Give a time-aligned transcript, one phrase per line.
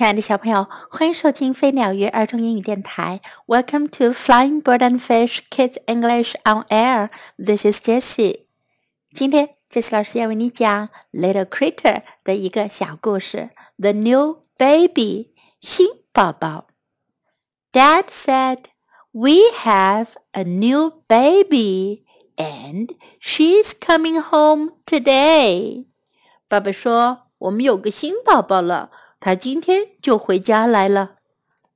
[0.00, 3.20] 亲爱的小朋友，欢迎收听飞鸟鱼儿童英语电台。
[3.46, 7.08] Welcome to Flying Bird and Fish Kids English on Air.
[7.38, 8.40] This is Jessie.
[9.14, 13.48] 今天，Jessie 老师要为你讲《Little Critter》的一个小故事，《
[13.80, 16.66] The New Baby》新宝宝。
[17.72, 18.64] Dad said,
[19.12, 22.04] "We have a new baby,
[22.36, 25.86] and she's coming home today."
[26.48, 28.90] 爸爸说，我们有个新宝宝了。
[29.20, 31.16] 他今天就回家来了。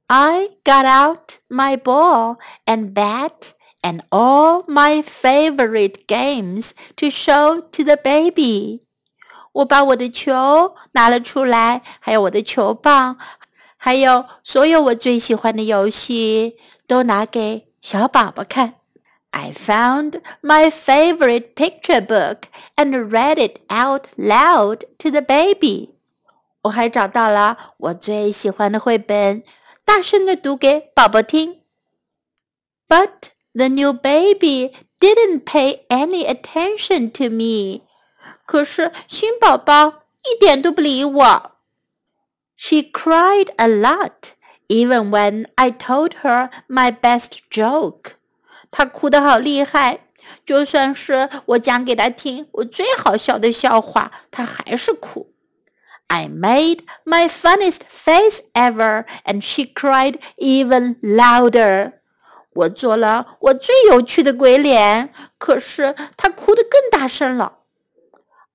[0.06, 3.52] I got out my ball and bat
[3.82, 8.80] and all my favorite games to show to the baby.
[9.52, 13.16] 我把我的球拿了出来，还有我的球棒，
[13.76, 16.56] 还有所有我最喜欢的游戏
[16.86, 18.74] 都拿给小宝宝看。
[19.30, 25.90] I found my favorite picture book and read it out loud to the baby.
[26.65, 29.43] 我还找到了我最喜欢的绘本，
[29.83, 31.61] 大声的读给宝宝听。
[32.87, 37.83] But the new baby didn't pay any attention to me。
[38.45, 41.51] 可是新宝宝一点都不理我。
[42.57, 44.31] She cried a lot,
[44.67, 48.13] even when I told her my best joke。
[48.71, 49.99] 她哭得好厉害，
[50.43, 55.34] 就算是我讲给她听我最好笑的笑话，她还是哭。
[56.08, 61.92] I made my funniest face ever, and she cried even louder.
[62.52, 67.58] 我做了我最有趣的鬼脸，可是她哭得更大声了。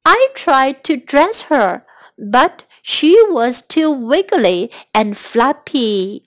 [0.03, 1.83] I tried to dress her,
[2.17, 6.23] but she was too wiggly and floppy.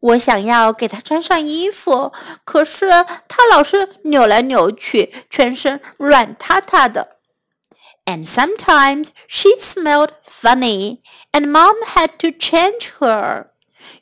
[0.00, 2.12] 我想要给她穿上衣服，
[2.44, 2.88] 可是
[3.26, 7.11] 她老是扭来扭去，全身软塌塌的。
[8.04, 13.46] and sometimes she smelled funny, and mom had to change her.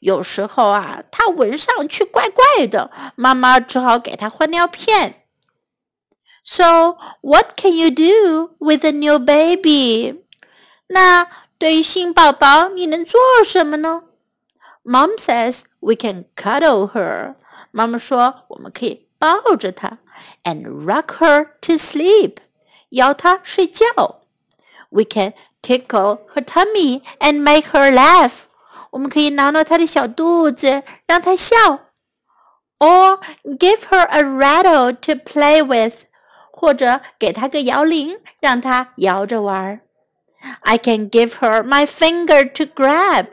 [0.01, 5.27] 有时候啊，她闻上去怪怪的，妈妈只好给她换尿片。
[6.45, 10.23] So what can you do with a new baby?
[10.89, 11.27] 那
[11.59, 14.05] 对于新宝宝，你能做什么呢？
[14.85, 17.35] Mom says we can cuddle her.
[17.73, 19.99] 妈妈说我们可以抱着她，
[20.45, 22.37] and rock her to sleep.
[22.91, 23.85] 摇她睡觉。
[24.91, 28.43] We can tickle her tummy and make her laugh。
[28.91, 31.81] 我们可以挠挠她的小肚子，让她笑。
[32.79, 33.21] Or
[33.59, 36.05] give her a rattle to play with，
[36.51, 39.81] 或者给她个摇铃，让她摇着玩。
[40.61, 43.27] I can give her my finger to grab。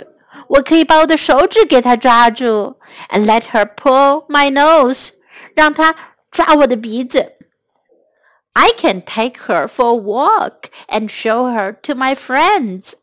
[0.47, 2.75] 我可以把我的手指给她抓住，
[3.09, 5.09] and let her pull my nose，
[5.53, 5.95] 让她
[6.31, 7.33] 抓我的鼻子。
[8.57, 12.93] I can take her for a walk and show her to my friends.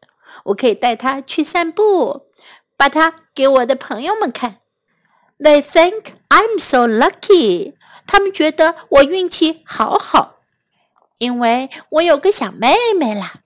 [0.45, 2.29] 我可以带她去散步，
[2.77, 4.59] 把她给我的朋友们看。
[5.39, 7.75] They think I'm so lucky.
[8.07, 10.41] 他们觉得我运气好好，
[11.19, 13.41] 因为我有个小妹妹啦。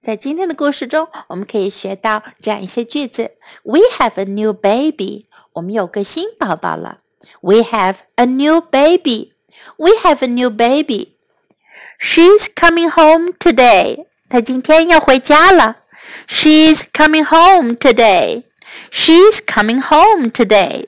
[0.00, 5.26] 在今天的故事中，我们可以学到这样一些句子：We have a new baby.
[5.54, 7.00] 我们有个新宝宝了。
[7.40, 9.32] We have a new baby.
[9.76, 11.16] We have a new baby.
[11.98, 14.06] She's coming home today.
[14.28, 15.76] 她今天要回家了。
[16.28, 18.44] She's coming home today.
[18.90, 20.86] She's coming home today.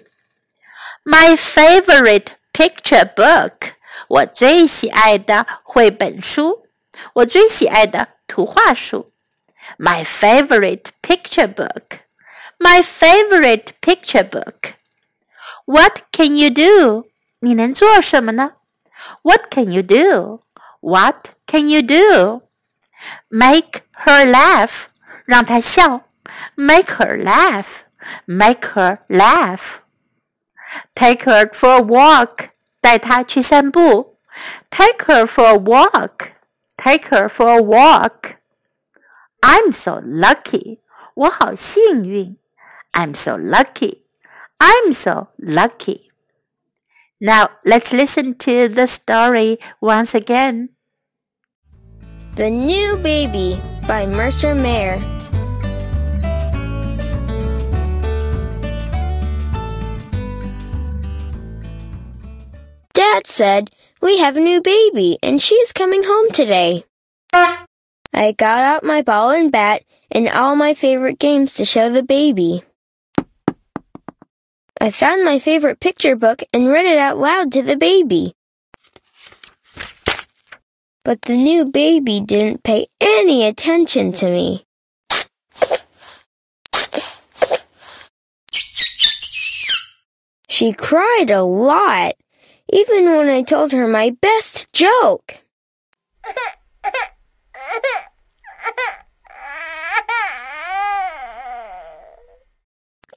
[1.05, 3.73] My favorite picture book.
[4.09, 6.67] 我最喜爱的绘本书，
[7.15, 9.12] 我最喜爱的图画书。
[9.79, 12.01] My favorite picture book.
[12.59, 14.75] My favorite picture book.
[15.67, 17.05] What can you do?
[17.43, 18.55] 你能做什么呢？
[19.23, 20.43] what can you do?
[20.81, 22.43] What can you do?
[23.29, 24.87] Make her laugh.
[25.25, 26.03] 让她笑。
[26.55, 27.84] Make her laugh.
[28.27, 29.81] Make her laugh.
[30.95, 32.51] Take her for a walk.
[32.81, 34.19] 带她去散步。
[34.71, 36.33] Take her for a walk.
[36.77, 38.37] Take her for a walk.
[39.41, 40.81] I'm so lucky.
[41.15, 42.37] 我好幸运。
[42.93, 44.03] I'm so lucky.
[44.59, 46.01] I'm so lucky.
[47.24, 50.75] Now let's listen to the story once again.
[52.36, 55.00] The New Baby by Mercer Mayer.
[62.94, 63.72] Dad said,
[64.02, 66.84] We have a new baby and she's coming home today.
[67.31, 72.04] I got out my ball and bat and all my favorite games to show the
[72.04, 72.66] baby.
[74.83, 78.35] I found my favorite picture book and read it out loud to the baby.
[81.06, 84.65] But the new baby didn't pay any attention to me.
[90.50, 92.15] She cried a lot,
[92.69, 95.43] even when I told her my best joke.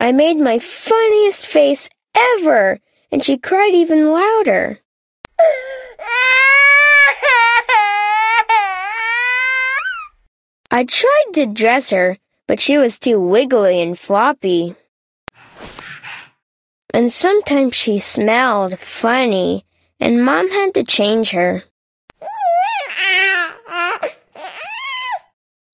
[0.07, 2.79] I made my funniest face ever,
[3.11, 4.79] and she cried even louder.
[10.71, 14.77] I tried to dress her, but she was too wiggly and floppy.
[16.95, 19.67] And sometimes she smelled funny,
[19.99, 21.65] and Mom had to change her.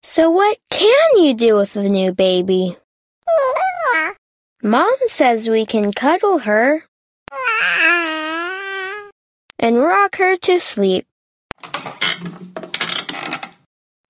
[0.02, 2.78] So, what can you do with the new baby?
[4.64, 6.84] Mom says we can cuddle her
[9.58, 11.04] and rock her to sleep.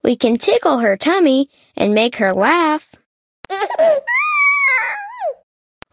[0.04, 2.90] We can tickle her tummy and make her laugh.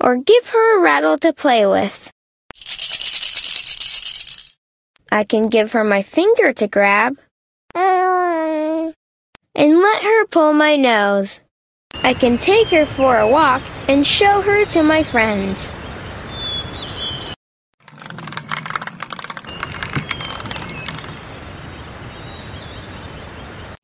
[0.04, 2.12] or give her a rattle to play with.
[5.10, 7.18] I can give her my finger to grab
[7.74, 8.94] and
[9.56, 11.40] let her pull my nose.
[12.03, 15.71] I can take her for a walk and show her to my friends.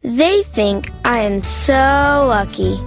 [0.03, 2.79] They think I am so lucky.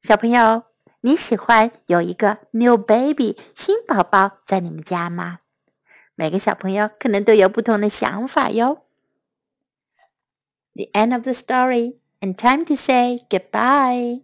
[0.00, 0.64] 小朋友，
[1.02, 5.40] 你喜欢有一个 new baby 新宝宝在你们家吗？
[6.14, 8.84] 每个小朋友可能都有不同的想法哟。
[10.74, 14.22] The end of the story, and time to say goodbye.